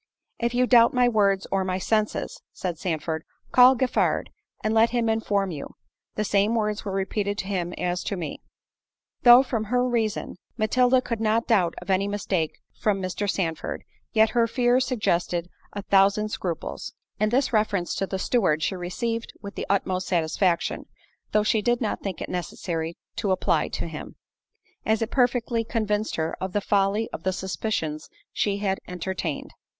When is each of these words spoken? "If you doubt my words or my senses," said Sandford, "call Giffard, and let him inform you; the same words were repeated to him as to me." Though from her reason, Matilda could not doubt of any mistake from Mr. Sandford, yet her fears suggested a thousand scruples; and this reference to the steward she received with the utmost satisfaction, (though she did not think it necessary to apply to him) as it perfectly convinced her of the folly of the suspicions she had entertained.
"If 0.39 0.55
you 0.55 0.65
doubt 0.65 0.95
my 0.95 1.07
words 1.07 1.45
or 1.51 1.63
my 1.63 1.77
senses," 1.77 2.41
said 2.53 2.79
Sandford, 2.79 3.23
"call 3.51 3.75
Giffard, 3.75 4.31
and 4.63 4.73
let 4.73 4.89
him 4.89 5.07
inform 5.09 5.51
you; 5.51 5.75
the 6.15 6.23
same 6.23 6.55
words 6.55 6.83
were 6.83 6.91
repeated 6.91 7.37
to 7.37 7.45
him 7.47 7.71
as 7.73 8.03
to 8.05 8.17
me." 8.17 8.41
Though 9.21 9.43
from 9.43 9.65
her 9.65 9.87
reason, 9.87 10.37
Matilda 10.57 11.03
could 11.03 11.21
not 11.21 11.45
doubt 11.45 11.75
of 11.79 11.91
any 11.91 12.07
mistake 12.07 12.57
from 12.73 12.99
Mr. 12.99 13.29
Sandford, 13.29 13.83
yet 14.11 14.31
her 14.31 14.47
fears 14.47 14.87
suggested 14.87 15.47
a 15.73 15.83
thousand 15.83 16.29
scruples; 16.29 16.93
and 17.19 17.29
this 17.29 17.53
reference 17.53 17.93
to 17.93 18.07
the 18.07 18.17
steward 18.17 18.63
she 18.63 18.75
received 18.75 19.31
with 19.43 19.53
the 19.53 19.67
utmost 19.69 20.07
satisfaction, 20.07 20.87
(though 21.31 21.43
she 21.43 21.61
did 21.61 21.79
not 21.79 22.01
think 22.01 22.23
it 22.23 22.27
necessary 22.27 22.97
to 23.17 23.29
apply 23.29 23.67
to 23.67 23.85
him) 23.87 24.15
as 24.83 25.03
it 25.03 25.11
perfectly 25.11 25.63
convinced 25.63 26.15
her 26.15 26.35
of 26.41 26.53
the 26.53 26.59
folly 26.59 27.07
of 27.13 27.21
the 27.21 27.31
suspicions 27.31 28.09
she 28.33 28.57
had 28.57 28.79
entertained. 28.87 29.51